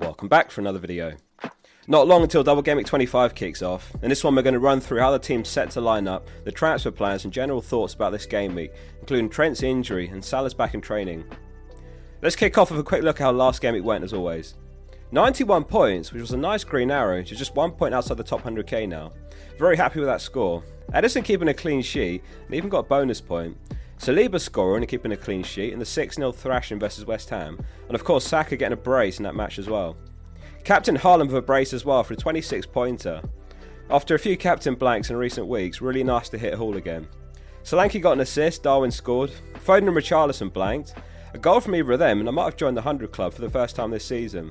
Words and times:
Welcome 0.00 0.28
back 0.28 0.50
for 0.50 0.62
another 0.62 0.78
video. 0.78 1.14
Not 1.86 2.06
long 2.06 2.22
until 2.22 2.42
Double 2.42 2.62
Game 2.62 2.78
Week 2.78 2.86
25 2.86 3.34
kicks 3.34 3.60
off. 3.60 3.92
In 4.02 4.08
this 4.08 4.24
one 4.24 4.34
we're 4.34 4.40
going 4.40 4.54
to 4.54 4.58
run 4.58 4.80
through 4.80 5.00
how 5.00 5.10
the 5.10 5.18
team's 5.18 5.50
set 5.50 5.70
to 5.72 5.82
line 5.82 6.08
up, 6.08 6.26
the 6.44 6.50
transfer 6.50 6.90
plans 6.90 7.24
and 7.24 7.32
general 7.32 7.60
thoughts 7.60 7.92
about 7.92 8.10
this 8.10 8.24
game 8.24 8.54
week, 8.54 8.72
including 9.00 9.28
Trent's 9.28 9.62
injury 9.62 10.08
and 10.08 10.24
Salah's 10.24 10.54
back 10.54 10.72
in 10.72 10.80
training. 10.80 11.22
Let's 12.22 12.34
kick 12.34 12.56
off 12.56 12.70
with 12.70 12.80
a 12.80 12.82
quick 12.82 13.02
look 13.02 13.20
at 13.20 13.24
how 13.24 13.32
last 13.32 13.60
game 13.60 13.74
week 13.74 13.84
went 13.84 14.02
as 14.02 14.14
always. 14.14 14.54
91 15.12 15.64
points, 15.64 16.14
which 16.14 16.22
was 16.22 16.32
a 16.32 16.36
nice 16.36 16.64
green 16.64 16.90
arrow, 16.90 17.22
to 17.22 17.34
just 17.36 17.54
one 17.54 17.70
point 17.70 17.92
outside 17.92 18.16
the 18.16 18.24
top 18.24 18.40
100k 18.40 18.88
now. 18.88 19.12
Very 19.58 19.76
happy 19.76 20.00
with 20.00 20.08
that 20.08 20.22
score. 20.22 20.64
Ederson 20.94 21.22
keeping 21.22 21.48
a 21.48 21.54
clean 21.54 21.82
sheet 21.82 22.24
and 22.46 22.54
even 22.54 22.70
got 22.70 22.78
a 22.78 22.88
bonus 22.88 23.20
point. 23.20 23.54
Saliba 24.00 24.40
scoring 24.40 24.82
and 24.82 24.88
keeping 24.88 25.12
a 25.12 25.16
clean 25.16 25.42
sheet 25.42 25.74
in 25.74 25.78
the 25.78 25.84
6 25.84 26.16
0 26.16 26.32
thrashing 26.32 26.78
versus 26.78 27.04
West 27.04 27.28
Ham, 27.28 27.62
and 27.86 27.94
of 27.94 28.02
course 28.02 28.26
Saka 28.26 28.56
getting 28.56 28.72
a 28.72 28.76
brace 28.76 29.18
in 29.18 29.24
that 29.24 29.34
match 29.34 29.58
as 29.58 29.68
well. 29.68 29.94
Captain 30.64 30.96
Haaland 30.96 31.26
with 31.26 31.36
a 31.36 31.42
brace 31.42 31.74
as 31.74 31.84
well 31.84 32.02
for 32.02 32.14
a 32.14 32.16
26 32.16 32.64
pointer. 32.64 33.20
After 33.90 34.14
a 34.14 34.18
few 34.18 34.38
captain 34.38 34.74
blanks 34.74 35.10
in 35.10 35.16
recent 35.16 35.48
weeks, 35.48 35.82
really 35.82 36.02
nice 36.02 36.30
to 36.30 36.38
hit 36.38 36.54
Hall 36.54 36.78
again. 36.78 37.08
Solanke 37.62 38.00
got 38.00 38.12
an 38.12 38.20
assist, 38.20 38.62
Darwin 38.62 38.90
scored, 38.90 39.32
Foden 39.66 39.88
and 39.88 39.96
Richarlison 39.96 40.50
blanked, 40.50 40.94
a 41.34 41.38
goal 41.38 41.60
from 41.60 41.74
either 41.74 41.92
of 41.92 41.98
them, 41.98 42.20
and 42.20 42.28
I 42.28 42.32
might 42.32 42.44
have 42.44 42.56
joined 42.56 42.78
the 42.78 42.82
100 42.82 43.12
club 43.12 43.34
for 43.34 43.42
the 43.42 43.50
first 43.50 43.76
time 43.76 43.90
this 43.90 44.04
season. 44.06 44.50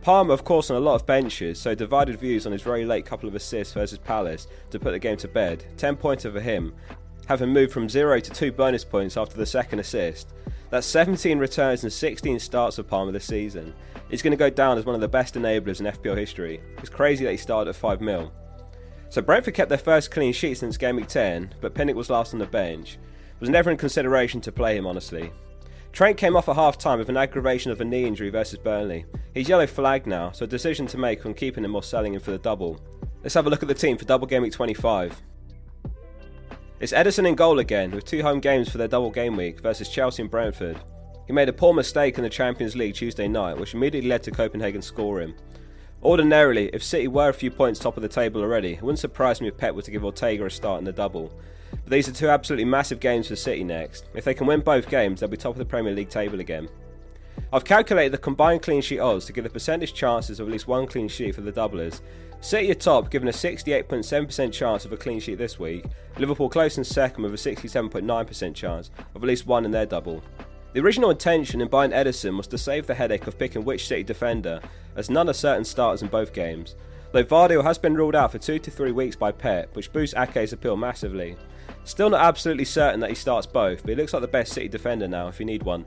Palmer, 0.00 0.32
of 0.32 0.44
course, 0.44 0.70
on 0.70 0.76
a 0.76 0.80
lot 0.80 0.94
of 0.94 1.06
benches, 1.06 1.60
so 1.60 1.74
divided 1.74 2.18
views 2.18 2.46
on 2.46 2.52
his 2.52 2.62
very 2.62 2.86
late 2.86 3.04
couple 3.04 3.28
of 3.28 3.34
assists 3.34 3.74
versus 3.74 3.98
Palace 3.98 4.46
to 4.70 4.78
put 4.78 4.92
the 4.92 4.98
game 4.98 5.18
to 5.18 5.28
bed. 5.28 5.64
10 5.76 5.96
pointer 5.96 6.30
for 6.30 6.40
him, 6.40 6.74
having 7.26 7.50
moved 7.50 7.72
from 7.72 7.88
0 7.88 8.20
to 8.20 8.30
2 8.30 8.52
bonus 8.52 8.84
points 8.84 9.16
after 9.16 9.36
the 9.36 9.46
second 9.46 9.78
assist. 9.78 10.32
That's 10.70 10.86
17 10.86 11.38
returns 11.38 11.84
and 11.84 11.92
16 11.92 12.38
starts 12.38 12.76
for 12.76 12.82
Palmer 12.82 13.12
this 13.12 13.26
season. 13.26 13.74
He's 14.10 14.22
going 14.22 14.32
to 14.32 14.36
go 14.36 14.50
down 14.50 14.78
as 14.78 14.84
one 14.84 14.94
of 14.94 15.00
the 15.00 15.08
best 15.08 15.34
enablers 15.34 15.80
in 15.80 15.86
FPL 15.86 16.16
history. 16.16 16.60
It's 16.78 16.88
crazy 16.88 17.24
that 17.24 17.30
he 17.30 17.36
started 17.36 17.70
at 17.70 17.76
5 17.76 18.00
mil. 18.00 18.32
So 19.08 19.22
Brentford 19.22 19.54
kept 19.54 19.68
their 19.68 19.78
first 19.78 20.10
clean 20.10 20.32
sheet 20.32 20.58
since 20.58 20.76
game 20.76 20.96
week 20.96 21.06
10, 21.06 21.54
but 21.60 21.74
Pinnock 21.74 21.96
was 21.96 22.10
last 22.10 22.34
on 22.34 22.40
the 22.40 22.46
bench. 22.46 22.94
It 22.94 23.40
was 23.40 23.50
never 23.50 23.70
in 23.70 23.76
consideration 23.76 24.40
to 24.40 24.52
play 24.52 24.76
him, 24.76 24.86
honestly. 24.86 25.30
Trent 25.92 26.16
came 26.16 26.34
off 26.34 26.48
at 26.48 26.56
half 26.56 26.76
time 26.76 26.98
with 26.98 27.08
an 27.08 27.16
aggravation 27.16 27.70
of 27.70 27.80
a 27.80 27.84
knee 27.84 28.04
injury 28.04 28.30
versus 28.30 28.58
Burnley. 28.58 29.04
He's 29.32 29.48
yellow 29.48 29.68
flagged 29.68 30.08
now, 30.08 30.32
so 30.32 30.44
a 30.44 30.48
decision 30.48 30.88
to 30.88 30.98
make 30.98 31.24
on 31.24 31.34
keeping 31.34 31.64
him 31.64 31.76
or 31.76 31.84
selling 31.84 32.14
him 32.14 32.20
for 32.20 32.32
the 32.32 32.38
double. 32.38 32.80
Let's 33.22 33.34
have 33.34 33.46
a 33.46 33.50
look 33.50 33.62
at 33.62 33.68
the 33.68 33.74
team 33.74 33.96
for 33.96 34.04
double 34.04 34.26
game 34.26 34.42
week 34.42 34.52
25. 34.52 35.22
It's 36.84 36.92
Ederson 36.92 37.26
in 37.26 37.34
goal 37.34 37.60
again, 37.60 37.92
with 37.92 38.04
two 38.04 38.20
home 38.20 38.40
games 38.40 38.68
for 38.68 38.76
their 38.76 38.86
double 38.86 39.10
game 39.10 39.36
week 39.36 39.60
versus 39.60 39.88
Chelsea 39.88 40.20
and 40.20 40.30
Brentford. 40.30 40.78
He 41.26 41.32
made 41.32 41.48
a 41.48 41.52
poor 41.54 41.72
mistake 41.72 42.18
in 42.18 42.24
the 42.24 42.28
Champions 42.28 42.76
League 42.76 42.94
Tuesday 42.94 43.26
night, 43.26 43.56
which 43.56 43.72
immediately 43.72 44.10
led 44.10 44.22
to 44.24 44.30
Copenhagen 44.30 44.82
scoring. 44.82 45.32
Ordinarily, 46.02 46.68
if 46.74 46.84
City 46.84 47.08
were 47.08 47.30
a 47.30 47.32
few 47.32 47.50
points 47.50 47.80
top 47.80 47.96
of 47.96 48.02
the 48.02 48.08
table 48.10 48.42
already, 48.42 48.74
it 48.74 48.82
wouldn't 48.82 48.98
surprise 48.98 49.40
me 49.40 49.48
if 49.48 49.56
Pep 49.56 49.74
were 49.74 49.80
to 49.80 49.90
give 49.90 50.04
Ortega 50.04 50.44
a 50.44 50.50
start 50.50 50.78
in 50.78 50.84
the 50.84 50.92
double. 50.92 51.32
But 51.70 51.88
these 51.88 52.06
are 52.06 52.12
two 52.12 52.28
absolutely 52.28 52.66
massive 52.66 53.00
games 53.00 53.28
for 53.28 53.36
City 53.36 53.64
next. 53.64 54.10
If 54.12 54.24
they 54.24 54.34
can 54.34 54.46
win 54.46 54.60
both 54.60 54.90
games, 54.90 55.20
they'll 55.20 55.30
be 55.30 55.38
top 55.38 55.54
of 55.54 55.58
the 55.58 55.64
Premier 55.64 55.94
League 55.94 56.10
table 56.10 56.40
again. 56.40 56.68
I've 57.50 57.64
calculated 57.64 58.12
the 58.12 58.18
combined 58.18 58.60
clean 58.60 58.82
sheet 58.82 59.00
odds 59.00 59.24
to 59.24 59.32
give 59.32 59.44
the 59.44 59.48
percentage 59.48 59.94
chances 59.94 60.38
of 60.38 60.48
at 60.48 60.52
least 60.52 60.68
one 60.68 60.86
clean 60.86 61.08
sheet 61.08 61.34
for 61.34 61.40
the 61.40 61.50
doublers. 61.50 62.02
City 62.44 62.70
are 62.70 62.74
top, 62.74 63.08
given 63.08 63.26
a 63.26 63.32
68.7% 63.32 64.52
chance 64.52 64.84
of 64.84 64.92
a 64.92 64.98
clean 64.98 65.18
sheet 65.18 65.38
this 65.38 65.58
week. 65.58 65.86
Liverpool 66.18 66.50
close 66.50 66.76
in 66.76 66.84
second 66.84 67.22
with 67.22 67.32
a 67.32 67.38
67.9% 67.38 68.54
chance 68.54 68.90
of 69.14 69.22
at 69.22 69.26
least 69.26 69.46
one 69.46 69.64
in 69.64 69.70
their 69.70 69.86
double. 69.86 70.22
The 70.74 70.80
original 70.80 71.08
intention 71.08 71.62
in 71.62 71.68
buying 71.68 71.92
Ederson 71.92 72.36
was 72.36 72.46
to 72.48 72.58
save 72.58 72.86
the 72.86 72.94
headache 72.94 73.26
of 73.26 73.38
picking 73.38 73.64
which 73.64 73.88
City 73.88 74.02
defender, 74.02 74.60
as 74.94 75.08
none 75.08 75.30
are 75.30 75.32
certain 75.32 75.64
starters 75.64 76.02
in 76.02 76.08
both 76.08 76.34
games. 76.34 76.74
Though 77.12 77.24
Gvardiol 77.24 77.64
has 77.64 77.78
been 77.78 77.94
ruled 77.94 78.14
out 78.14 78.32
for 78.32 78.38
two 78.38 78.58
to 78.58 78.70
three 78.70 78.92
weeks 78.92 79.16
by 79.16 79.32
Pep, 79.32 79.74
which 79.74 79.90
boosts 79.90 80.14
Ake's 80.14 80.52
appeal 80.52 80.76
massively. 80.76 81.36
Still 81.84 82.10
not 82.10 82.20
absolutely 82.20 82.66
certain 82.66 83.00
that 83.00 83.08
he 83.08 83.16
starts 83.16 83.46
both, 83.46 83.80
but 83.80 83.88
he 83.88 83.96
looks 83.96 84.12
like 84.12 84.20
the 84.20 84.28
best 84.28 84.52
City 84.52 84.68
defender 84.68 85.08
now 85.08 85.28
if 85.28 85.40
you 85.40 85.46
need 85.46 85.62
one. 85.62 85.86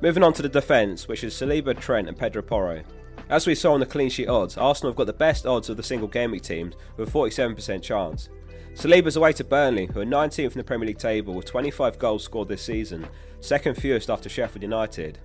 Moving 0.00 0.24
on 0.24 0.32
to 0.32 0.42
the 0.42 0.48
defence, 0.48 1.06
which 1.06 1.22
is 1.22 1.34
Saliba, 1.34 1.78
Trent, 1.78 2.08
and 2.08 2.18
Pedro 2.18 2.42
Porro. 2.42 2.82
As 3.28 3.44
we 3.44 3.56
saw 3.56 3.74
on 3.74 3.80
the 3.80 3.86
clean 3.86 4.08
sheet 4.08 4.28
odds, 4.28 4.56
Arsenal 4.56 4.92
have 4.92 4.96
got 4.96 5.08
the 5.08 5.12
best 5.12 5.46
odds 5.46 5.68
of 5.68 5.76
the 5.76 5.82
single 5.82 6.06
game 6.06 6.30
week 6.30 6.42
teams 6.42 6.74
with 6.96 7.08
a 7.08 7.12
47% 7.12 7.82
chance. 7.82 8.28
Saliba's 8.74 9.16
away 9.16 9.32
to 9.32 9.42
Burnley, 9.42 9.86
who 9.86 10.00
are 10.00 10.04
19th 10.04 10.52
in 10.52 10.58
the 10.58 10.62
Premier 10.62 10.86
League 10.86 10.98
table 10.98 11.34
with 11.34 11.46
25 11.46 11.98
goals 11.98 12.22
scored 12.22 12.46
this 12.46 12.62
season, 12.62 13.08
second 13.40 13.74
fewest 13.74 14.10
after 14.10 14.28
Sheffield 14.28 14.62
United. 14.62 15.18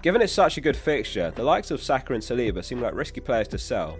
Given 0.00 0.22
it's 0.22 0.32
such 0.32 0.56
a 0.56 0.62
good 0.62 0.76
fixture, 0.76 1.30
the 1.30 1.42
likes 1.42 1.70
of 1.70 1.82
Saka 1.82 2.14
and 2.14 2.22
Saliba 2.22 2.64
seem 2.64 2.80
like 2.80 2.94
risky 2.94 3.20
players 3.20 3.48
to 3.48 3.58
sell. 3.58 3.98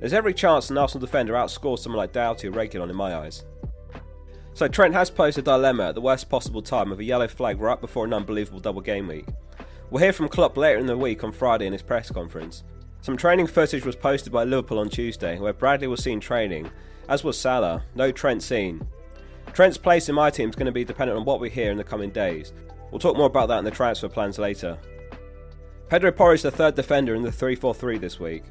There's 0.00 0.12
every 0.14 0.32
chance 0.32 0.70
an 0.70 0.78
Arsenal 0.78 1.04
defender 1.04 1.34
outscores 1.34 1.80
someone 1.80 1.98
like 1.98 2.12
Doughty 2.12 2.48
or 2.48 2.52
Reguilon 2.52 2.88
in 2.88 2.96
my 2.96 3.16
eyes. 3.16 3.44
So 4.54 4.66
Trent 4.66 4.94
has 4.94 5.10
posed 5.10 5.36
a 5.36 5.42
dilemma 5.42 5.88
at 5.88 5.94
the 5.94 6.00
worst 6.00 6.30
possible 6.30 6.62
time 6.62 6.90
with 6.90 7.00
a 7.00 7.04
yellow 7.04 7.28
flag 7.28 7.60
right 7.60 7.80
before 7.80 8.06
an 8.06 8.14
unbelievable 8.14 8.60
double 8.60 8.80
game 8.80 9.08
week. 9.08 9.26
We'll 9.90 10.02
hear 10.02 10.12
from 10.12 10.28
Klopp 10.28 10.56
later 10.56 10.78
in 10.78 10.86
the 10.86 10.96
week 10.96 11.24
on 11.24 11.32
Friday 11.32 11.66
in 11.66 11.72
his 11.72 11.82
press 11.82 12.10
conference. 12.10 12.62
Some 13.00 13.16
training 13.16 13.46
footage 13.46 13.86
was 13.86 13.96
posted 13.96 14.32
by 14.32 14.44
Liverpool 14.44 14.78
on 14.78 14.88
Tuesday, 14.88 15.38
where 15.38 15.52
Bradley 15.52 15.86
was 15.86 16.02
seen 16.02 16.20
training, 16.20 16.70
as 17.08 17.24
was 17.24 17.38
Salah, 17.38 17.84
no 17.94 18.10
Trent 18.10 18.42
seen. 18.42 18.86
Trent's 19.52 19.78
place 19.78 20.08
in 20.08 20.14
my 20.14 20.30
team 20.30 20.50
is 20.50 20.56
going 20.56 20.66
to 20.66 20.72
be 20.72 20.84
dependent 20.84 21.18
on 21.18 21.24
what 21.24 21.40
we 21.40 21.48
hear 21.48 21.70
in 21.70 21.78
the 21.78 21.84
coming 21.84 22.10
days. 22.10 22.52
We'll 22.90 22.98
talk 22.98 23.16
more 23.16 23.26
about 23.26 23.48
that 23.48 23.58
in 23.58 23.64
the 23.64 23.70
transfer 23.70 24.08
plans 24.08 24.38
later. 24.38 24.78
Pedro 25.88 26.12
Porro 26.12 26.34
is 26.34 26.42
the 26.42 26.50
third 26.50 26.74
defender 26.74 27.14
in 27.14 27.22
the 27.22 27.32
3 27.32 27.54
4 27.54 27.72
3 27.72 27.98
this 27.98 28.20
week. 28.20 28.44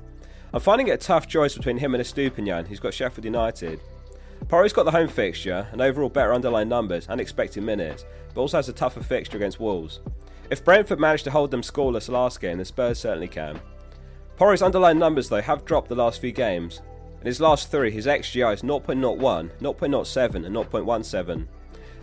I'm 0.53 0.61
finding 0.61 0.87
it 0.87 0.91
a 0.91 0.97
tough 0.97 1.27
choice 1.27 1.55
between 1.55 1.77
him 1.77 1.93
and 1.93 2.03
Estupiñán, 2.03 2.67
who's 2.67 2.79
got 2.79 2.93
Sheffield 2.93 3.25
United. 3.25 3.79
Porro's 4.47 4.73
got 4.73 4.83
the 4.83 4.91
home 4.91 5.09
fixture 5.09 5.67
and 5.71 5.81
overall 5.81 6.09
better 6.09 6.33
underlying 6.33 6.69
numbers 6.69 7.07
and 7.09 7.19
expected 7.19 7.63
minutes, 7.63 8.05
but 8.33 8.41
also 8.41 8.57
has 8.57 8.69
a 8.69 8.73
tougher 8.73 9.03
fixture 9.03 9.37
against 9.37 9.59
Wolves. 9.59 9.99
If 10.49 10.63
Brentford 10.63 10.99
managed 10.99 11.25
to 11.25 11.31
hold 11.31 11.51
them 11.51 11.61
scoreless 11.61 12.09
last 12.09 12.39
game, 12.39 12.57
the 12.57 12.65
Spurs 12.65 12.99
certainly 12.99 13.27
can. 13.27 13.59
Porro's 14.37 14.61
underlying 14.61 14.99
numbers, 14.99 15.29
though, 15.29 15.41
have 15.41 15.65
dropped 15.65 15.89
the 15.89 15.95
last 15.95 16.21
few 16.21 16.31
games. 16.31 16.81
In 17.19 17.25
his 17.25 17.41
last 17.41 17.71
three, 17.71 17.89
his 17.89 18.05
XGI 18.05 18.53
is 18.53 18.61
0.01, 18.61 19.49
0.07, 19.59 20.45
and 20.45 20.55
0.17. 20.55 21.47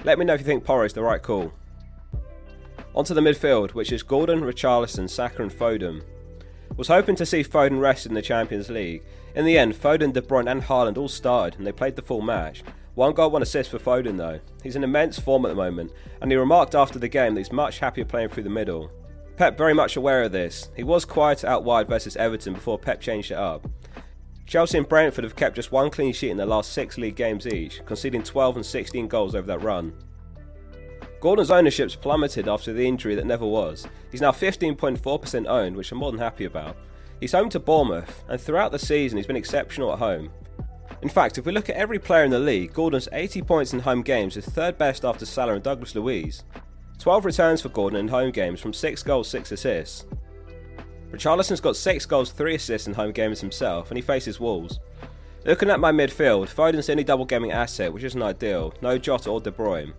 Let 0.03 0.19
me 0.19 0.25
know 0.25 0.35
if 0.35 0.41
you 0.41 0.47
think 0.47 0.65
Porro 0.65 0.85
is 0.85 0.93
the 0.93 1.03
right 1.03 1.23
call. 1.23 1.53
Onto 2.93 3.15
the 3.15 3.21
midfield, 3.21 3.71
which 3.71 3.93
is 3.93 4.03
Gordon, 4.03 4.41
Richarlison, 4.41 5.09
Saka, 5.09 5.43
and 5.43 5.53
Foden. 5.53 6.03
Was 6.77 6.89
hoping 6.89 7.15
to 7.17 7.27
see 7.27 7.45
Foden 7.45 7.81
rest 7.81 8.05
in 8.05 8.15
the 8.15 8.23
Champions 8.23 8.69
League. 8.69 9.05
In 9.37 9.45
the 9.45 9.57
end, 9.57 9.75
Foden, 9.75 10.13
De 10.13 10.21
Bruyne, 10.21 10.51
and 10.51 10.63
Haaland 10.63 10.99
all 10.99 11.09
started, 11.09 11.57
and 11.59 11.67
they 11.67 11.73
played 11.73 11.95
the 11.95 12.03
full 12.03 12.21
match. 12.21 12.65
One 12.97 13.13
goal, 13.13 13.31
one 13.31 13.43
assist 13.43 13.71
for 13.71 13.79
Foden 13.79 14.17
though. 14.17 14.41
He's 14.63 14.77
in 14.77 14.85
immense 14.85 15.19
form 15.19 15.45
at 15.45 15.49
the 15.49 15.55
moment, 15.55 15.93
and 16.21 16.31
he 16.31 16.37
remarked 16.37 16.75
after 16.75 16.99
the 16.99 17.09
game 17.09 17.35
that 17.35 17.41
he's 17.41 17.53
much 17.53 17.79
happier 17.79 18.05
playing 18.05 18.29
through 18.29 18.45
the 18.45 18.51
middle. 18.51 18.91
Pep 19.37 19.59
very 19.59 19.75
much 19.75 19.97
aware 19.97 20.23
of 20.23 20.33
this. 20.33 20.71
He 20.77 20.85
was 20.85 21.05
quiet 21.05 21.45
out 21.45 21.65
wide 21.65 21.89
versus 21.89 22.17
Everton 22.17 22.55
before 22.55 22.79
Pep 22.79 23.01
changed 23.01 23.33
it 23.33 23.39
up. 23.39 23.67
Chelsea 24.47 24.79
and 24.79 24.89
Brentford 24.89 25.25
have 25.25 25.37
kept 25.37 25.57
just 25.57 25.73
one 25.73 25.91
clean 25.91 26.13
sheet 26.13 26.31
in 26.31 26.37
their 26.37 26.47
last 26.47 26.73
six 26.73 26.99
league 26.99 27.17
games 27.17 27.47
each, 27.47 27.85
conceding 27.87 28.23
12 28.23 28.57
and 28.57 28.67
16 28.67 29.09
goals 29.09 29.35
over 29.35 29.47
that 29.47 29.63
run. 29.63 29.93
Gordon's 31.21 31.51
ownership's 31.51 31.97
plummeted 31.97 32.47
after 32.49 32.73
the 32.73 32.87
injury 32.87 33.15
that 33.15 33.27
never 33.27 33.47
was. 33.47 33.89
He's 34.13 34.21
now 34.21 34.31
15.4% 34.31 35.47
owned, 35.49 35.75
which 35.75 35.91
I'm 35.91 35.99
more 35.99 36.13
than 36.13 36.21
happy 36.21 36.45
about. 36.45 36.77
He's 37.19 37.33
home 37.33 37.49
to 37.49 37.59
Bournemouth, 37.59 38.23
and 38.29 38.41
throughout 38.41 38.71
the 38.71 38.79
season 38.79 39.17
he's 39.17 39.27
been 39.27 39.35
exceptional 39.35 39.93
at 39.93 39.99
home. 39.99 40.31
In 41.01 41.09
fact, 41.09 41.39
if 41.39 41.47
we 41.47 41.53
look 41.53 41.71
at 41.71 41.77
every 41.77 41.99
player 41.99 42.25
in 42.25 42.31
the 42.31 42.39
league, 42.39 42.75
Gordon's 42.75 43.09
80 43.11 43.43
points 43.43 43.73
in 43.73 43.81
home 43.81 44.03
games 44.03 44.37
is 44.37 44.45
third 44.45 44.77
best 44.79 45.05
after 45.05 45.27
Salah 45.27 45.55
and 45.55 45.63
Douglas 45.63 45.95
Luiz. 45.95 46.45
12 46.99 47.25
returns 47.25 47.61
for 47.61 47.69
Gordon 47.69 48.00
in 48.00 48.08
home 48.08 48.31
games 48.31 48.61
from 48.61 48.73
6 48.73 49.02
goals, 49.02 49.29
6 49.29 49.52
assists. 49.52 50.06
Richarlison's 51.11 51.61
got 51.61 51.76
6 51.76 52.06
goals, 52.06 52.32
3 52.32 52.55
assists 52.55 52.88
in 52.88 52.94
home 52.94 53.12
games 53.12 53.41
himself, 53.41 53.91
and 53.91 53.99
he 53.99 54.02
faces 54.02 54.41
Wolves. 54.41 54.81
Looking 55.44 55.70
at 55.70 55.81
my 55.81 55.93
midfield, 55.93 56.49
Foden's 56.49 56.88
only 56.88 57.05
double 57.05 57.26
gaming 57.26 57.52
asset, 57.52 57.93
which 57.93 58.05
isn't 58.05 58.23
ideal, 58.23 58.73
no 58.81 58.96
Jota 58.96 59.31
or 59.31 59.41
De 59.41 59.50
Bruyne. 59.50 59.93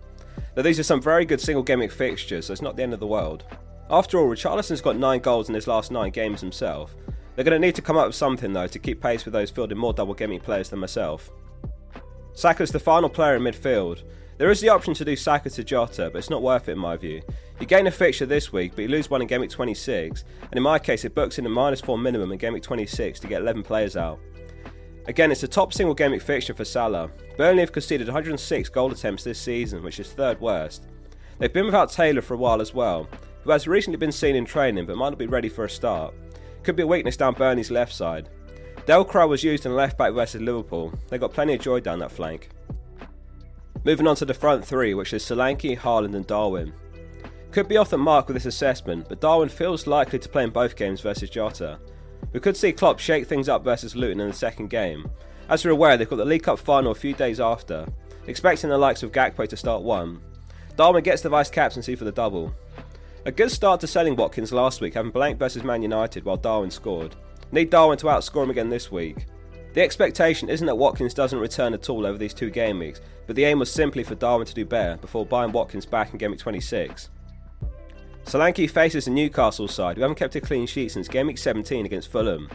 Now 0.56 0.62
these 0.62 0.78
are 0.78 0.82
some 0.82 1.00
very 1.00 1.24
good 1.24 1.40
single 1.40 1.62
gaming 1.62 1.88
fixtures, 1.88 2.46
so 2.46 2.52
it's 2.52 2.62
not 2.62 2.76
the 2.76 2.82
end 2.82 2.92
of 2.92 3.00
the 3.00 3.06
world. 3.06 3.44
After 3.88 4.18
all, 4.18 4.28
Richarlison's 4.28 4.80
got 4.80 4.96
9 4.96 5.20
goals 5.20 5.48
in 5.48 5.54
his 5.54 5.68
last 5.68 5.92
9 5.92 6.10
games 6.10 6.40
himself. 6.40 6.96
They're 7.34 7.44
going 7.44 7.60
to 7.60 7.66
need 7.66 7.76
to 7.76 7.82
come 7.82 7.96
up 7.96 8.06
with 8.06 8.16
something 8.16 8.52
though 8.52 8.66
to 8.66 8.78
keep 8.78 9.00
pace 9.00 9.24
with 9.24 9.32
those 9.32 9.50
fielding 9.50 9.78
more 9.78 9.92
double 9.92 10.14
gaming 10.14 10.40
players 10.40 10.70
than 10.70 10.80
myself. 10.80 11.30
Saka's 12.32 12.72
the 12.72 12.80
final 12.80 13.08
player 13.08 13.36
in 13.36 13.42
midfield. 13.42 14.02
There 14.38 14.50
is 14.50 14.60
the 14.60 14.68
option 14.68 14.92
to 14.94 15.04
do 15.04 15.16
Saka 15.16 15.48
to 15.48 15.64
Jota, 15.64 16.10
but 16.12 16.18
it's 16.18 16.28
not 16.28 16.42
worth 16.42 16.68
it 16.68 16.72
in 16.72 16.78
my 16.78 16.96
view. 16.96 17.22
You 17.58 17.66
gain 17.66 17.86
a 17.86 17.90
fixture 17.90 18.26
this 18.26 18.52
week, 18.52 18.72
but 18.74 18.82
you 18.82 18.88
lose 18.88 19.08
one 19.08 19.22
in 19.22 19.26
Game 19.26 19.40
Week 19.40 19.48
26, 19.50 20.24
and 20.42 20.52
in 20.52 20.62
my 20.62 20.78
case, 20.78 21.06
it 21.06 21.14
books 21.14 21.38
in 21.38 21.46
a 21.46 21.48
minus 21.48 21.80
4 21.80 21.96
minimum 21.96 22.32
in 22.32 22.38
Game 22.38 22.52
Week 22.52 22.62
26 22.62 23.18
to 23.20 23.26
get 23.28 23.40
11 23.40 23.62
players 23.62 23.96
out. 23.96 24.20
Again, 25.06 25.32
it's 25.32 25.42
a 25.42 25.48
top 25.48 25.72
single 25.72 25.94
Game 25.94 26.10
Week 26.10 26.20
fixture 26.20 26.52
for 26.52 26.66
Salah. 26.66 27.10
Burnley 27.38 27.60
have 27.60 27.72
conceded 27.72 28.08
106 28.08 28.68
goal 28.68 28.92
attempts 28.92 29.24
this 29.24 29.40
season, 29.40 29.82
which 29.82 30.00
is 30.00 30.12
third 30.12 30.38
worst. 30.38 30.86
They've 31.38 31.52
been 31.52 31.64
without 31.64 31.90
Taylor 31.90 32.20
for 32.20 32.34
a 32.34 32.38
while 32.38 32.60
as 32.60 32.74
well, 32.74 33.08
who 33.42 33.50
has 33.52 33.66
recently 33.66 33.96
been 33.96 34.12
seen 34.12 34.36
in 34.36 34.44
training 34.44 34.84
but 34.84 34.96
might 34.96 35.10
not 35.10 35.18
be 35.18 35.26
ready 35.26 35.48
for 35.48 35.64
a 35.64 35.70
start. 35.70 36.12
Could 36.62 36.76
be 36.76 36.82
a 36.82 36.86
weakness 36.86 37.16
down 37.16 37.34
Burnley's 37.34 37.70
left 37.70 37.94
side. 37.94 38.28
Delcroix 38.84 39.28
was 39.28 39.44
used 39.44 39.64
in 39.64 39.74
left 39.74 39.96
back 39.96 40.12
versus 40.12 40.42
Liverpool. 40.42 40.92
They 41.08 41.18
got 41.18 41.32
plenty 41.32 41.54
of 41.54 41.60
joy 41.60 41.80
down 41.80 42.00
that 42.00 42.12
flank. 42.12 42.50
Moving 43.86 44.08
on 44.08 44.16
to 44.16 44.24
the 44.24 44.34
front 44.34 44.64
three, 44.64 44.94
which 44.94 45.12
is 45.12 45.22
Solanke, 45.22 45.78
Haaland, 45.78 46.16
and 46.16 46.26
Darwin. 46.26 46.72
Could 47.52 47.68
be 47.68 47.76
off 47.76 47.90
the 47.90 47.96
mark 47.96 48.26
with 48.26 48.34
this 48.34 48.44
assessment, 48.44 49.08
but 49.08 49.20
Darwin 49.20 49.48
feels 49.48 49.86
likely 49.86 50.18
to 50.18 50.28
play 50.28 50.42
in 50.42 50.50
both 50.50 50.74
games 50.74 51.00
versus 51.00 51.30
Jota. 51.30 51.78
We 52.32 52.40
could 52.40 52.56
see 52.56 52.72
Klopp 52.72 52.98
shake 52.98 53.28
things 53.28 53.48
up 53.48 53.62
versus 53.62 53.94
Luton 53.94 54.18
in 54.18 54.26
the 54.26 54.34
second 54.34 54.70
game. 54.70 55.08
As 55.48 55.64
we're 55.64 55.70
aware, 55.70 55.96
they've 55.96 56.10
got 56.10 56.16
the 56.16 56.24
League 56.24 56.42
Cup 56.42 56.58
final 56.58 56.90
a 56.90 56.96
few 56.96 57.14
days 57.14 57.38
after, 57.38 57.86
expecting 58.26 58.70
the 58.70 58.76
likes 58.76 59.04
of 59.04 59.12
Gakpo 59.12 59.46
to 59.46 59.56
start 59.56 59.84
one. 59.84 60.20
Darwin 60.74 61.04
gets 61.04 61.22
the 61.22 61.28
vice 61.28 61.48
captaincy 61.48 61.94
for 61.94 62.02
the 62.02 62.10
double. 62.10 62.52
A 63.24 63.30
good 63.30 63.52
start 63.52 63.78
to 63.82 63.86
selling 63.86 64.16
Watkins 64.16 64.52
last 64.52 64.80
week, 64.80 64.94
having 64.94 65.12
blank 65.12 65.38
versus 65.38 65.62
Man 65.62 65.82
United 65.82 66.24
while 66.24 66.36
Darwin 66.36 66.72
scored. 66.72 67.14
Need 67.52 67.70
Darwin 67.70 67.98
to 67.98 68.06
outscore 68.06 68.42
him 68.42 68.50
again 68.50 68.68
this 68.68 68.90
week. 68.90 69.26
The 69.76 69.82
expectation 69.82 70.48
isn't 70.48 70.66
that 70.66 70.78
Watkins 70.78 71.12
doesn't 71.12 71.38
return 71.38 71.74
at 71.74 71.90
all 71.90 72.06
over 72.06 72.16
these 72.16 72.32
two 72.32 72.48
game 72.48 72.78
weeks, 72.78 73.02
but 73.26 73.36
the 73.36 73.44
aim 73.44 73.58
was 73.58 73.70
simply 73.70 74.02
for 74.04 74.14
Darwin 74.14 74.46
to 74.46 74.54
do 74.54 74.64
better 74.64 74.96
before 74.96 75.26
buying 75.26 75.52
Watkins 75.52 75.84
back 75.84 76.12
in 76.12 76.18
game 76.18 76.30
week 76.30 76.40
26. 76.40 77.10
Solanke 78.24 78.70
faces 78.70 79.06
a 79.06 79.10
Newcastle 79.10 79.68
side 79.68 79.96
who 79.96 80.00
haven't 80.00 80.16
kept 80.16 80.34
a 80.34 80.40
clean 80.40 80.66
sheet 80.66 80.92
since 80.92 81.08
game 81.08 81.26
week 81.26 81.36
17 81.36 81.84
against 81.84 82.10
Fulham. 82.10 82.48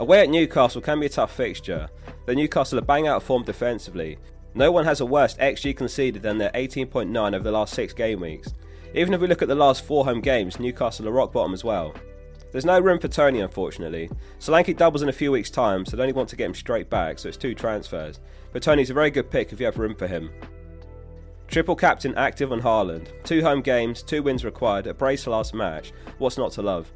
Away 0.00 0.22
at 0.22 0.28
Newcastle 0.28 0.80
can 0.80 0.98
be 0.98 1.06
a 1.06 1.08
tough 1.08 1.36
fixture, 1.36 1.88
though 2.26 2.34
Newcastle 2.34 2.80
are 2.80 2.82
bang 2.82 3.06
out 3.06 3.18
of 3.18 3.22
form 3.22 3.44
defensively. 3.44 4.18
No 4.52 4.72
one 4.72 4.84
has 4.86 5.00
a 5.00 5.06
worse 5.06 5.36
XG 5.36 5.76
conceded 5.76 6.20
than 6.20 6.36
their 6.36 6.50
18.9 6.50 7.32
over 7.32 7.44
the 7.44 7.52
last 7.52 7.74
six 7.74 7.92
game 7.92 8.18
weeks. 8.18 8.54
Even 8.92 9.14
if 9.14 9.20
we 9.20 9.28
look 9.28 9.42
at 9.42 9.46
the 9.46 9.54
last 9.54 9.84
four 9.84 10.04
home 10.04 10.20
games, 10.20 10.58
Newcastle 10.58 11.06
are 11.06 11.12
rock 11.12 11.32
bottom 11.32 11.54
as 11.54 11.62
well. 11.62 11.94
There's 12.52 12.64
no 12.64 12.80
room 12.80 12.98
for 12.98 13.08
Toney, 13.08 13.40
unfortunately. 13.40 14.10
Solanke 14.40 14.76
doubles 14.76 15.02
in 15.02 15.08
a 15.08 15.12
few 15.12 15.30
weeks' 15.30 15.50
time, 15.50 15.86
so 15.86 15.96
they 15.96 16.02
only 16.02 16.12
want 16.12 16.28
to 16.30 16.36
get 16.36 16.46
him 16.46 16.54
straight 16.54 16.90
back, 16.90 17.18
so 17.18 17.28
it's 17.28 17.36
two 17.36 17.54
transfers. 17.54 18.18
But 18.52 18.62
Toney's 18.62 18.90
a 18.90 18.94
very 18.94 19.10
good 19.10 19.30
pick 19.30 19.52
if 19.52 19.60
you 19.60 19.66
have 19.66 19.78
room 19.78 19.94
for 19.94 20.08
him. 20.08 20.30
Triple 21.46 21.76
captain 21.76 22.14
active 22.16 22.52
on 22.52 22.60
Haaland. 22.60 23.08
Two 23.24 23.42
home 23.42 23.60
games, 23.60 24.02
two 24.02 24.22
wins 24.22 24.44
required, 24.44 24.86
a 24.86 24.94
brace 24.94 25.26
last 25.26 25.54
match. 25.54 25.92
What's 26.18 26.38
not 26.38 26.52
to 26.52 26.62
love? 26.62 26.92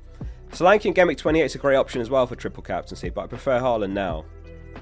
Solanke 0.51 0.87
in 0.87 0.93
Game 0.93 1.15
28 1.15 1.45
is 1.45 1.55
a 1.55 1.59
great 1.59 1.77
option 1.77 2.01
as 2.01 2.11
well 2.11 2.27
for 2.27 2.37
triple 2.37 2.63
captaincy, 2.63 3.11
but 3.11 3.23
I 3.23 3.27
prefer 3.27 3.61
Haaland 3.61 3.93
now. 3.93 4.25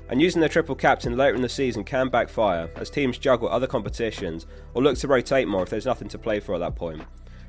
And 0.09 0.21
using 0.21 0.41
the 0.41 0.49
triple 0.49 0.75
captain 0.75 1.17
later 1.17 1.35
in 1.35 1.43
the 1.43 1.49
season 1.49 1.85
can 1.85 2.09
backfire, 2.09 2.71
as 2.77 2.91
teams 2.91 3.19
juggle 3.19 3.49
other 3.49 3.67
competitions 3.67 4.47
or 4.75 4.83
look 4.83 4.99
to 4.99 5.09
rotate 5.09 5.49
more 5.49 5.63
if 5.63 5.71
there's 5.71 5.87
nothing 5.87 6.09
to 6.09 6.19
play 6.19 6.41
for 6.41 6.55
at 6.55 6.59
that 6.59 6.77
point. 6.77 7.03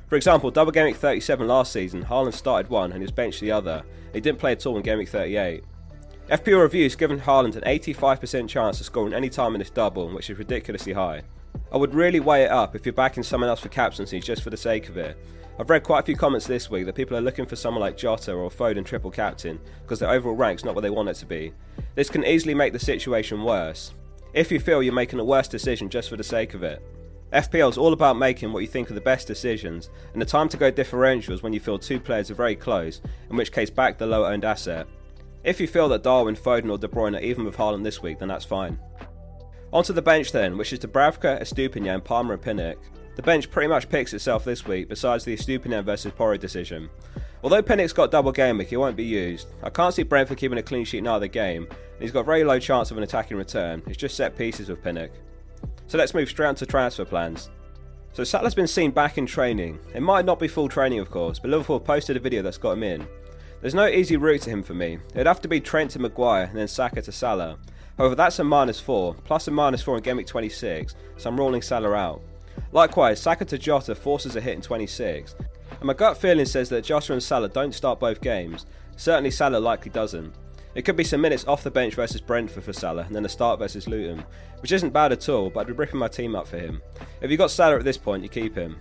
For 0.07 0.15
example, 0.15 0.51
double 0.51 0.71
Game 0.71 0.85
Week 0.85 0.95
37 0.95 1.47
last 1.47 1.71
season, 1.71 2.05
Haaland 2.05 2.33
started 2.33 2.69
one 2.69 2.91
and 2.91 3.01
he 3.01 3.09
was 3.11 3.39
the 3.39 3.51
other. 3.51 3.83
He 4.13 4.21
didn't 4.21 4.39
play 4.39 4.51
at 4.51 4.65
all 4.65 4.77
in 4.77 4.83
Game 4.83 4.99
Week 4.99 5.09
38. 5.09 5.63
FPL 6.29 6.61
reviews 6.61 6.95
given 6.95 7.19
Haaland 7.19 7.55
an 7.55 7.63
85% 7.63 8.47
chance 8.47 8.79
of 8.79 8.85
scoring 8.85 9.13
any 9.13 9.29
time 9.29 9.55
in 9.55 9.59
this 9.59 9.69
double, 9.69 10.09
which 10.09 10.29
is 10.29 10.37
ridiculously 10.37 10.93
high. 10.93 11.21
I 11.71 11.77
would 11.77 11.93
really 11.93 12.19
weigh 12.19 12.43
it 12.43 12.51
up 12.51 12.75
if 12.75 12.85
you're 12.85 12.93
backing 12.93 13.23
someone 13.23 13.49
else 13.49 13.59
for 13.59 13.69
captaincy 13.69 14.19
just 14.19 14.43
for 14.43 14.49
the 14.49 14.57
sake 14.57 14.87
of 14.87 14.97
it. 14.97 15.17
I've 15.59 15.69
read 15.69 15.83
quite 15.83 15.99
a 15.99 16.05
few 16.05 16.15
comments 16.15 16.47
this 16.47 16.69
week 16.69 16.85
that 16.85 16.95
people 16.95 17.15
are 17.17 17.21
looking 17.21 17.45
for 17.45 17.55
someone 17.55 17.81
like 17.81 17.97
Jota 17.97 18.33
or 18.33 18.49
Foden 18.49 18.85
triple 18.85 19.11
captain 19.11 19.59
because 19.81 19.99
their 19.99 20.09
overall 20.09 20.35
rank's 20.35 20.63
not 20.63 20.75
what 20.75 20.81
they 20.81 20.89
want 20.89 21.09
it 21.09 21.15
to 21.15 21.25
be. 21.25 21.53
This 21.95 22.09
can 22.09 22.25
easily 22.25 22.53
make 22.53 22.73
the 22.73 22.79
situation 22.79 23.43
worse. 23.43 23.93
If 24.33 24.51
you 24.51 24.59
feel 24.59 24.81
you're 24.81 24.93
making 24.93 25.19
a 25.19 25.23
worse 25.23 25.47
decision 25.47 25.89
just 25.89 26.09
for 26.09 26.17
the 26.17 26.23
sake 26.23 26.55
of 26.55 26.63
it. 26.63 26.81
FPL 27.33 27.71
is 27.71 27.79
all 27.79 27.93
about 27.93 28.15
making 28.15 28.53
what 28.53 28.59
you 28.59 28.67
think 28.67 28.91
are 28.91 28.93
the 28.93 29.01
best 29.01 29.25
decisions, 29.25 29.89
and 30.13 30.21
the 30.21 30.25
time 30.25 30.47
to 30.49 30.57
go 30.57 30.69
differential 30.69 31.33
is 31.33 31.41
when 31.41 31.51
you 31.51 31.59
feel 31.59 31.79
two 31.79 31.99
players 31.99 32.29
are 32.29 32.35
very 32.35 32.55
close, 32.55 33.01
in 33.31 33.35
which 33.35 33.51
case 33.51 33.71
back 33.71 33.97
the 33.97 34.05
low 34.05 34.25
owned 34.25 34.45
asset. 34.45 34.87
If 35.43 35.59
you 35.59 35.67
feel 35.67 35.89
that 35.89 36.03
Darwin, 36.03 36.35
Foden, 36.35 36.69
or 36.69 36.77
De 36.77 36.87
Bruyne 36.87 37.17
are 37.17 37.23
even 37.23 37.43
with 37.43 37.57
Haaland 37.57 37.83
this 37.83 38.03
week, 38.03 38.19
then 38.19 38.27
that's 38.27 38.45
fine. 38.45 38.77
Onto 39.73 39.93
the 39.93 40.01
bench 40.01 40.31
then, 40.31 40.59
which 40.59 40.71
is 40.71 40.79
Dubravka, 40.79 41.41
Estupiñán, 41.41 42.03
Palmer, 42.03 42.35
and 42.35 42.41
Pinnock. 42.41 42.77
The 43.15 43.23
bench 43.23 43.49
pretty 43.49 43.67
much 43.67 43.89
picks 43.89 44.13
itself 44.13 44.45
this 44.45 44.67
week, 44.67 44.87
besides 44.87 45.25
the 45.25 45.35
Estupiñán 45.35 45.83
versus 45.83 46.13
Porro 46.15 46.37
decision. 46.37 46.87
Although 47.43 47.63
Pinnock's 47.63 47.93
got 47.93 48.11
double 48.11 48.31
game 48.31 48.59
he 48.59 48.77
won't 48.77 48.95
be 48.95 49.03
used. 49.03 49.47
I 49.63 49.71
can't 49.71 49.93
see 49.93 50.03
Brentford 50.03 50.37
keeping 50.37 50.59
a 50.59 50.63
clean 50.63 50.85
sheet 50.85 50.99
in 50.99 51.07
either 51.07 51.27
game, 51.27 51.63
and 51.63 52.01
he's 52.01 52.11
got 52.11 52.27
very 52.27 52.43
low 52.43 52.59
chance 52.59 52.91
of 52.91 52.97
an 52.97 53.03
attacking 53.03 53.37
return. 53.37 53.81
It's 53.87 53.97
just 53.97 54.15
set 54.15 54.37
pieces 54.37 54.69
with 54.69 54.83
Pinnock. 54.83 55.11
So 55.93 55.99
let's 55.99 56.15
move 56.15 56.27
straight 56.27 56.47
on 56.47 56.55
to 56.55 56.65
transfer 56.65 57.05
plans. 57.05 57.51
So 58.13 58.23
Salah's 58.23 58.55
been 58.55 58.65
seen 58.65 58.89
back 58.89 59.19
in 59.19 59.27
training. 59.27 59.77
It 59.93 60.01
might 60.01 60.25
not 60.25 60.39
be 60.39 60.47
full 60.47 60.67
training, 60.67 60.97
of 60.97 61.11
course, 61.11 61.37
but 61.37 61.51
Liverpool 61.51 61.79
posted 61.79 62.17
a 62.17 62.19
video 62.19 62.41
that's 62.41 62.57
got 62.57 62.71
him 62.71 62.81
in. 62.81 63.07
There's 63.61 63.75
no 63.75 63.85
easy 63.85 64.17
route 64.17 64.41
to 64.41 64.49
him 64.49 64.63
for 64.63 64.73
me. 64.73 64.97
It'd 65.13 65.27
have 65.27 65.39
to 65.41 65.47
be 65.47 65.61
Trent 65.61 65.91
to 65.91 65.99
Maguire 65.99 66.45
and 66.45 66.57
then 66.57 66.67
Saka 66.67 67.03
to 67.03 67.11
Salah. 67.11 67.59
However, 67.95 68.15
that's 68.15 68.39
a 68.39 68.43
minus 68.43 68.79
4, 68.79 69.13
plus 69.23 69.47
a 69.47 69.51
minus 69.51 69.83
4 69.83 69.97
in 69.97 70.03
Game 70.03 70.17
Week 70.17 70.25
26, 70.25 70.95
so 71.17 71.29
I'm 71.29 71.37
ruling 71.37 71.61
Salah 71.61 71.93
out. 71.93 72.23
Likewise, 72.71 73.21
Saka 73.21 73.45
to 73.45 73.59
Jota 73.59 73.93
forces 73.93 74.35
a 74.35 74.41
hit 74.41 74.55
in 74.55 74.61
26, 74.63 75.35
and 75.69 75.83
my 75.83 75.93
gut 75.93 76.17
feeling 76.17 76.47
says 76.47 76.69
that 76.69 76.85
Jota 76.85 77.13
and 77.13 77.21
Salah 77.21 77.49
don't 77.49 77.71
start 77.71 77.99
both 77.99 78.19
games. 78.19 78.65
Certainly 78.95 79.29
Salah 79.29 79.59
likely 79.59 79.91
doesn't. 79.91 80.33
It 80.75 80.85
could 80.85 80.95
be 80.95 81.03
some 81.03 81.21
minutes 81.21 81.45
off 81.45 81.63
the 81.63 81.69
bench 81.69 81.93
versus 81.93 82.21
Brentford 82.21 82.63
for 82.63 82.73
Salah, 82.73 83.03
and 83.03 83.15
then 83.15 83.25
a 83.25 83.29
start 83.29 83.59
versus 83.59 83.87
Luton, 83.87 84.23
which 84.59 84.71
isn't 84.71 84.89
bad 84.89 85.11
at 85.11 85.29
all, 85.29 85.49
but 85.49 85.61
I'd 85.61 85.67
be 85.67 85.73
ripping 85.73 85.99
my 85.99 86.07
team 86.07 86.35
up 86.35 86.47
for 86.47 86.57
him. 86.57 86.81
If 87.21 87.29
you've 87.29 87.37
got 87.37 87.51
Salah 87.51 87.77
at 87.77 87.83
this 87.83 87.97
point, 87.97 88.23
you 88.23 88.29
keep 88.29 88.55
him. 88.55 88.79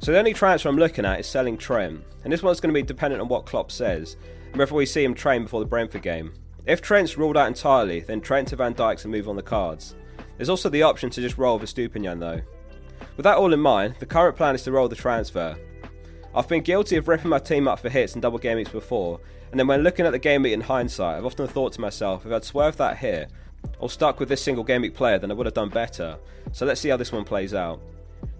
So 0.00 0.12
the 0.12 0.18
only 0.18 0.34
transfer 0.34 0.68
I'm 0.68 0.76
looking 0.76 1.06
at 1.06 1.20
is 1.20 1.26
selling 1.26 1.56
Trent, 1.56 2.04
and 2.24 2.32
this 2.32 2.42
one's 2.42 2.60
going 2.60 2.74
to 2.74 2.78
be 2.78 2.86
dependent 2.86 3.22
on 3.22 3.28
what 3.28 3.46
Klopp 3.46 3.72
says, 3.72 4.16
and 4.48 4.56
whether 4.56 4.74
we 4.74 4.84
see 4.84 5.02
him 5.02 5.14
train 5.14 5.44
before 5.44 5.60
the 5.60 5.66
Brentford 5.66 6.02
game. 6.02 6.34
If 6.66 6.82
Trent's 6.82 7.16
ruled 7.16 7.36
out 7.36 7.48
entirely, 7.48 8.00
then 8.00 8.20
Trent 8.20 8.48
to 8.48 8.56
Van 8.56 8.74
Dijk's 8.74 9.04
and 9.04 9.12
move 9.12 9.28
on 9.28 9.36
the 9.36 9.42
cards. 9.42 9.94
There's 10.36 10.48
also 10.50 10.68
the 10.68 10.82
option 10.82 11.10
to 11.10 11.20
just 11.20 11.38
roll 11.38 11.58
with 11.58 11.74
Estupiñán 11.74 12.20
though. 12.20 12.40
With 13.16 13.24
that 13.24 13.36
all 13.36 13.52
in 13.52 13.60
mind, 13.60 13.96
the 13.98 14.06
current 14.06 14.36
plan 14.36 14.54
is 14.54 14.62
to 14.64 14.72
roll 14.72 14.88
the 14.88 14.96
transfer. 14.96 15.56
I've 16.36 16.48
been 16.48 16.62
guilty 16.62 16.96
of 16.96 17.06
ripping 17.06 17.30
my 17.30 17.38
team 17.38 17.68
up 17.68 17.78
for 17.78 17.88
hits 17.88 18.16
in 18.16 18.20
double 18.20 18.38
game 18.38 18.64
before, 18.72 19.20
and 19.52 19.60
then 19.60 19.68
when 19.68 19.84
looking 19.84 20.04
at 20.04 20.10
the 20.10 20.18
game 20.18 20.42
week 20.42 20.52
in 20.52 20.60
hindsight, 20.60 21.16
I've 21.16 21.24
often 21.24 21.46
thought 21.46 21.72
to 21.74 21.80
myself, 21.80 22.26
if 22.26 22.32
I'd 22.32 22.42
swerved 22.42 22.78
that 22.78 22.98
here, 22.98 23.28
or 23.78 23.88
stuck 23.88 24.18
with 24.18 24.28
this 24.28 24.42
single 24.42 24.64
game 24.64 24.90
player, 24.90 25.18
then 25.18 25.30
I 25.30 25.34
would 25.34 25.46
have 25.46 25.54
done 25.54 25.68
better. 25.68 26.18
So 26.50 26.66
let's 26.66 26.80
see 26.80 26.88
how 26.88 26.96
this 26.96 27.12
one 27.12 27.22
plays 27.22 27.54
out. 27.54 27.80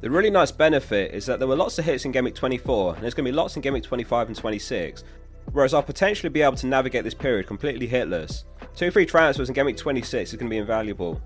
The 0.01 0.11
really 0.11 0.31
nice 0.31 0.51
benefit 0.51 1.15
is 1.15 1.25
that 1.27 1.39
there 1.39 1.47
were 1.47 1.55
lots 1.55 1.79
of 1.79 1.85
hits 1.85 2.05
in 2.05 2.11
game 2.11 2.25
week 2.25 2.35
24, 2.35 2.95
and 2.95 3.03
there's 3.03 3.15
going 3.15 3.27
to 3.27 3.31
be 3.31 3.37
lots 3.37 3.55
in 3.55 3.63
game 3.63 3.75
week 3.75 3.85
25 3.85 4.27
and 4.27 4.37
26, 4.37 5.05
whereas 5.53 5.73
I'll 5.73 5.83
potentially 5.83 6.31
be 6.31 6.43
able 6.43 6.57
to 6.57 6.67
navigate 6.67 7.05
this 7.05 7.15
period 7.15 7.47
completely 7.47 7.87
hitless. 7.87 8.43
Two 8.75 8.91
free 8.91 9.07
transfers 9.07 9.49
in 9.49 9.55
game 9.55 9.67
week 9.67 9.77
26 9.77 10.33
is 10.33 10.37
going 10.37 10.49
to 10.49 10.51
be 10.51 10.59
invaluable. 10.59 11.23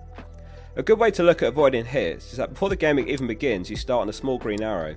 A 0.76 0.82
good 0.82 0.98
way 0.98 1.10
to 1.12 1.22
look 1.22 1.42
at 1.42 1.48
avoiding 1.48 1.86
hits 1.86 2.30
is 2.32 2.36
that 2.36 2.50
before 2.50 2.68
the 2.68 2.76
game 2.76 2.98
even 2.98 3.26
begins, 3.26 3.70
you 3.70 3.76
start 3.76 4.02
on 4.02 4.10
a 4.10 4.12
small 4.12 4.36
green 4.36 4.62
arrow. 4.62 4.96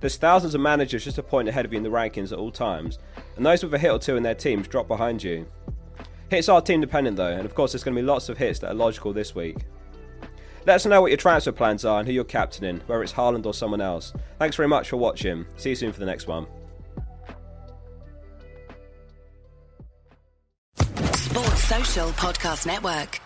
There's 0.00 0.16
thousands 0.16 0.54
of 0.54 0.62
managers 0.62 1.04
just 1.04 1.18
a 1.18 1.22
point 1.22 1.48
ahead 1.48 1.64
of 1.66 1.72
you 1.72 1.76
in 1.76 1.82
the 1.82 1.90
rankings 1.90 2.32
at 2.32 2.38
all 2.38 2.50
times, 2.50 2.98
and 3.36 3.44
those 3.44 3.62
with 3.62 3.74
a 3.74 3.78
hit 3.78 3.90
or 3.90 3.98
two 3.98 4.16
in 4.16 4.22
their 4.22 4.34
teams 4.34 4.66
drop 4.66 4.88
behind 4.88 5.22
you. 5.22 5.46
Hits 6.30 6.48
are 6.48 6.62
team 6.62 6.80
dependent 6.80 7.16
though, 7.16 7.26
and 7.26 7.44
of 7.44 7.54
course 7.54 7.72
there's 7.72 7.84
going 7.84 7.94
to 7.94 8.00
be 8.00 8.06
lots 8.06 8.28
of 8.28 8.38
hits 8.38 8.60
that 8.60 8.70
are 8.70 8.74
logical 8.74 9.12
this 9.12 9.34
week. 9.34 9.58
Let 10.66 10.76
us 10.76 10.86
know 10.86 11.00
what 11.00 11.10
your 11.10 11.16
transfer 11.16 11.52
plans 11.52 11.84
are 11.84 11.98
and 11.98 12.08
who 12.08 12.14
you're 12.14 12.24
captaining, 12.24 12.80
whether 12.86 13.02
it's 13.02 13.12
Haaland 13.12 13.46
or 13.46 13.54
someone 13.54 13.80
else. 13.80 14.12
Thanks 14.38 14.56
very 14.56 14.68
much 14.68 14.88
for 14.88 14.96
watching. 14.96 15.46
See 15.56 15.70
you 15.70 15.76
soon 15.76 15.92
for 15.92 16.00
the 16.00 16.06
next 16.06 16.26
one. 16.26 16.46
Sports 20.76 21.64
Social 21.64 22.08
Podcast 22.10 22.66
Network. 22.66 23.20